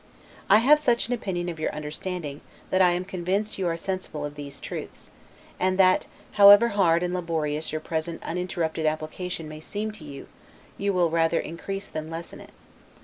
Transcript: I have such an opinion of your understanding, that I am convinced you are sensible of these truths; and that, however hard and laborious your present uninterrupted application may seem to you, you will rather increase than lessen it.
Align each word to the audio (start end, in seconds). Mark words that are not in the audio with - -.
I 0.49 0.57
have 0.57 0.79
such 0.79 1.07
an 1.07 1.13
opinion 1.13 1.47
of 1.47 1.59
your 1.59 1.71
understanding, 1.75 2.41
that 2.71 2.81
I 2.81 2.89
am 2.89 3.05
convinced 3.05 3.59
you 3.59 3.67
are 3.67 3.77
sensible 3.77 4.25
of 4.25 4.33
these 4.33 4.59
truths; 4.59 5.11
and 5.59 5.77
that, 5.77 6.07
however 6.31 6.69
hard 6.69 7.03
and 7.03 7.13
laborious 7.13 7.71
your 7.71 7.81
present 7.81 8.19
uninterrupted 8.23 8.87
application 8.87 9.47
may 9.47 9.59
seem 9.59 9.91
to 9.91 10.03
you, 10.03 10.27
you 10.75 10.91
will 10.91 11.11
rather 11.11 11.39
increase 11.39 11.85
than 11.87 12.09
lessen 12.09 12.41
it. 12.41 12.49